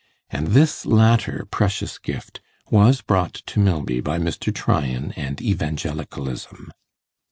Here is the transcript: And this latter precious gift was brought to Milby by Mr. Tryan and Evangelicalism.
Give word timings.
And 0.31 0.47
this 0.47 0.83
latter 0.83 1.45
precious 1.51 1.99
gift 1.99 2.41
was 2.71 3.01
brought 3.01 3.35
to 3.35 3.59
Milby 3.59 3.99
by 4.01 4.17
Mr. 4.17 4.51
Tryan 4.51 5.11
and 5.11 5.39
Evangelicalism. 5.39 6.71